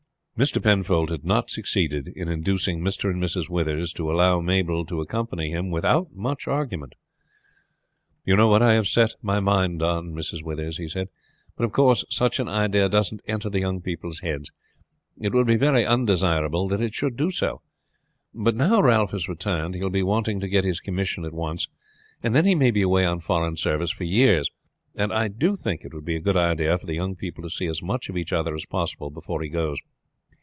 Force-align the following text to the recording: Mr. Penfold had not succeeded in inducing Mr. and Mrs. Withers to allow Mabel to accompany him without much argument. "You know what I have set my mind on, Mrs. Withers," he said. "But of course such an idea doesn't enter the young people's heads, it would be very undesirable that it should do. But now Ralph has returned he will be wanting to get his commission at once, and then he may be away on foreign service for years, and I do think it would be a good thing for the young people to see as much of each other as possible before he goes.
Mr. 0.37 0.63
Penfold 0.63 1.11
had 1.11 1.23
not 1.23 1.51
succeeded 1.51 2.07
in 2.15 2.27
inducing 2.27 2.81
Mr. 2.81 3.11
and 3.11 3.21
Mrs. 3.21 3.47
Withers 3.47 3.93
to 3.93 4.09
allow 4.11 4.39
Mabel 4.41 4.83
to 4.87 4.99
accompany 4.99 5.51
him 5.51 5.69
without 5.69 6.13
much 6.15 6.47
argument. 6.47 6.93
"You 8.25 8.35
know 8.35 8.47
what 8.47 8.63
I 8.63 8.73
have 8.73 8.87
set 8.87 9.13
my 9.21 9.39
mind 9.39 9.83
on, 9.83 10.13
Mrs. 10.13 10.41
Withers," 10.41 10.77
he 10.77 10.87
said. 10.87 11.09
"But 11.55 11.65
of 11.65 11.71
course 11.71 12.03
such 12.09 12.39
an 12.39 12.47
idea 12.47 12.89
doesn't 12.89 13.21
enter 13.27 13.51
the 13.51 13.59
young 13.59 13.81
people's 13.81 14.21
heads, 14.21 14.49
it 15.19 15.31
would 15.31 15.45
be 15.45 15.57
very 15.57 15.85
undesirable 15.85 16.67
that 16.69 16.81
it 16.81 16.95
should 16.95 17.15
do. 17.15 17.29
But 18.33 18.55
now 18.55 18.81
Ralph 18.81 19.11
has 19.11 19.29
returned 19.29 19.75
he 19.75 19.81
will 19.81 19.91
be 19.91 20.01
wanting 20.01 20.39
to 20.39 20.47
get 20.49 20.63
his 20.65 20.79
commission 20.79 21.23
at 21.23 21.33
once, 21.33 21.67
and 22.23 22.33
then 22.33 22.45
he 22.45 22.55
may 22.55 22.71
be 22.71 22.81
away 22.81 23.05
on 23.05 23.19
foreign 23.19 23.57
service 23.57 23.91
for 23.91 24.05
years, 24.05 24.49
and 24.95 25.13
I 25.13 25.27
do 25.27 25.55
think 25.55 25.85
it 25.85 25.93
would 25.93 26.05
be 26.05 26.15
a 26.15 26.19
good 26.19 26.33
thing 26.57 26.77
for 26.79 26.87
the 26.87 26.95
young 26.95 27.13
people 27.15 27.43
to 27.43 27.49
see 27.51 27.67
as 27.67 27.83
much 27.83 28.09
of 28.09 28.17
each 28.17 28.33
other 28.33 28.55
as 28.55 28.65
possible 28.65 29.11
before 29.11 29.43
he 29.43 29.49
goes. 29.49 29.77